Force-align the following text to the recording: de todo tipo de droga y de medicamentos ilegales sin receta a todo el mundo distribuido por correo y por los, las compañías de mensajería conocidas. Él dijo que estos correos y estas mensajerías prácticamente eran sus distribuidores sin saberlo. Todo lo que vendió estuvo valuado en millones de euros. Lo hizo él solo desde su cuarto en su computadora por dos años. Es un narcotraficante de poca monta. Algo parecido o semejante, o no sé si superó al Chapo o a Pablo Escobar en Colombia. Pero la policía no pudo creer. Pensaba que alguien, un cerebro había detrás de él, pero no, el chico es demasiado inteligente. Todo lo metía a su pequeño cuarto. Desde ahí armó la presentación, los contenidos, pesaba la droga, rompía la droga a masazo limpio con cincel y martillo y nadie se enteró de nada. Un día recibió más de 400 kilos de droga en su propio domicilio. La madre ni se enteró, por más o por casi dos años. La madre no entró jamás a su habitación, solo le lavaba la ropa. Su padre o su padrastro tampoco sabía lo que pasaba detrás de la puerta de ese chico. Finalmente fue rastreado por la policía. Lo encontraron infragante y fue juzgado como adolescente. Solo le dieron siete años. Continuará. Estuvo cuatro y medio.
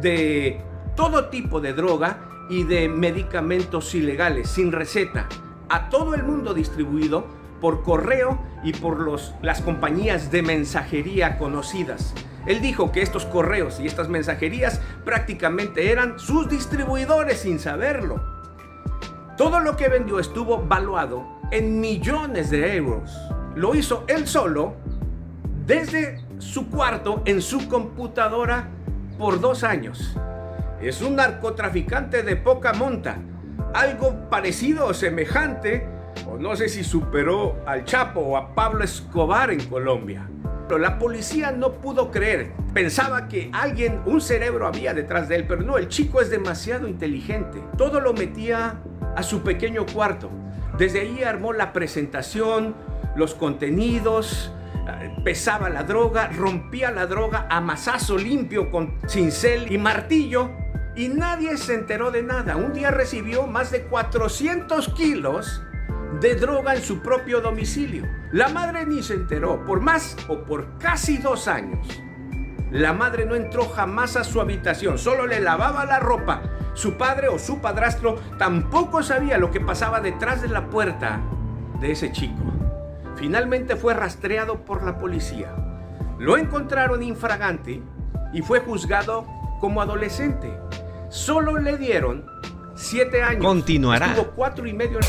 de 0.00 0.60
todo 0.96 1.26
tipo 1.26 1.60
de 1.60 1.72
droga 1.72 2.46
y 2.48 2.64
de 2.64 2.88
medicamentos 2.88 3.94
ilegales 3.94 4.50
sin 4.50 4.72
receta 4.72 5.28
a 5.68 5.88
todo 5.88 6.14
el 6.14 6.24
mundo 6.24 6.52
distribuido 6.52 7.26
por 7.60 7.82
correo 7.82 8.40
y 8.64 8.72
por 8.72 9.00
los, 9.00 9.34
las 9.42 9.60
compañías 9.60 10.30
de 10.30 10.42
mensajería 10.42 11.38
conocidas. 11.38 12.14
Él 12.46 12.60
dijo 12.60 12.90
que 12.90 13.02
estos 13.02 13.26
correos 13.26 13.78
y 13.80 13.86
estas 13.86 14.08
mensajerías 14.08 14.80
prácticamente 15.04 15.92
eran 15.92 16.18
sus 16.18 16.48
distribuidores 16.48 17.40
sin 17.40 17.58
saberlo. 17.58 18.22
Todo 19.36 19.60
lo 19.60 19.76
que 19.76 19.88
vendió 19.88 20.18
estuvo 20.18 20.58
valuado 20.58 21.26
en 21.50 21.80
millones 21.80 22.50
de 22.50 22.76
euros. 22.76 23.16
Lo 23.54 23.74
hizo 23.74 24.04
él 24.08 24.26
solo 24.26 24.74
desde 25.66 26.24
su 26.38 26.68
cuarto 26.68 27.22
en 27.26 27.42
su 27.42 27.68
computadora 27.68 28.68
por 29.20 29.38
dos 29.38 29.64
años. 29.64 30.16
Es 30.80 31.02
un 31.02 31.16
narcotraficante 31.16 32.22
de 32.22 32.36
poca 32.36 32.72
monta. 32.72 33.18
Algo 33.74 34.30
parecido 34.30 34.86
o 34.86 34.94
semejante, 34.94 35.86
o 36.26 36.38
no 36.38 36.56
sé 36.56 36.70
si 36.70 36.82
superó 36.82 37.58
al 37.66 37.84
Chapo 37.84 38.20
o 38.20 38.36
a 38.38 38.54
Pablo 38.54 38.82
Escobar 38.82 39.50
en 39.50 39.62
Colombia. 39.66 40.26
Pero 40.66 40.78
la 40.78 40.98
policía 40.98 41.52
no 41.52 41.72
pudo 41.74 42.10
creer. 42.10 42.52
Pensaba 42.72 43.28
que 43.28 43.50
alguien, 43.52 44.00
un 44.06 44.22
cerebro 44.22 44.66
había 44.66 44.94
detrás 44.94 45.28
de 45.28 45.36
él, 45.36 45.46
pero 45.46 45.60
no, 45.60 45.76
el 45.76 45.88
chico 45.88 46.22
es 46.22 46.30
demasiado 46.30 46.88
inteligente. 46.88 47.62
Todo 47.76 48.00
lo 48.00 48.14
metía 48.14 48.80
a 49.14 49.22
su 49.22 49.42
pequeño 49.42 49.84
cuarto. 49.84 50.30
Desde 50.78 51.00
ahí 51.02 51.22
armó 51.24 51.52
la 51.52 51.74
presentación, 51.74 52.74
los 53.16 53.34
contenidos, 53.34 54.50
pesaba 55.24 55.68
la 55.68 55.84
droga, 55.84 56.28
rompía 56.28 56.90
la 56.90 57.06
droga 57.06 57.46
a 57.50 57.60
masazo 57.60 58.16
limpio 58.16 58.70
con 58.70 58.94
cincel 59.06 59.70
y 59.70 59.78
martillo 59.78 60.50
y 60.96 61.08
nadie 61.08 61.56
se 61.56 61.74
enteró 61.74 62.10
de 62.10 62.22
nada. 62.22 62.56
Un 62.56 62.72
día 62.72 62.90
recibió 62.90 63.46
más 63.46 63.70
de 63.70 63.82
400 63.84 64.88
kilos 64.94 65.62
de 66.20 66.34
droga 66.34 66.74
en 66.74 66.82
su 66.82 67.00
propio 67.00 67.40
domicilio. 67.40 68.06
La 68.32 68.48
madre 68.48 68.86
ni 68.86 69.02
se 69.02 69.14
enteró, 69.14 69.64
por 69.64 69.80
más 69.80 70.16
o 70.28 70.44
por 70.44 70.78
casi 70.78 71.18
dos 71.18 71.48
años. 71.48 71.86
La 72.70 72.92
madre 72.92 73.26
no 73.26 73.34
entró 73.34 73.68
jamás 73.68 74.16
a 74.16 74.24
su 74.24 74.40
habitación, 74.40 74.98
solo 74.98 75.26
le 75.26 75.40
lavaba 75.40 75.84
la 75.84 75.98
ropa. 75.98 76.42
Su 76.74 76.94
padre 76.94 77.28
o 77.28 77.38
su 77.38 77.60
padrastro 77.60 78.16
tampoco 78.38 79.02
sabía 79.02 79.38
lo 79.38 79.50
que 79.50 79.60
pasaba 79.60 80.00
detrás 80.00 80.40
de 80.42 80.48
la 80.48 80.70
puerta 80.70 81.20
de 81.80 81.92
ese 81.92 82.12
chico. 82.12 82.59
Finalmente 83.20 83.76
fue 83.76 83.92
rastreado 83.92 84.64
por 84.64 84.82
la 84.82 84.96
policía. 84.96 85.54
Lo 86.18 86.38
encontraron 86.38 87.02
infragante 87.02 87.82
y 88.32 88.40
fue 88.40 88.60
juzgado 88.60 89.26
como 89.60 89.82
adolescente. 89.82 90.50
Solo 91.10 91.58
le 91.58 91.76
dieron 91.76 92.24
siete 92.74 93.22
años. 93.22 93.44
Continuará. 93.44 94.06
Estuvo 94.06 94.30
cuatro 94.30 94.66
y 94.66 94.72
medio. 94.72 95.00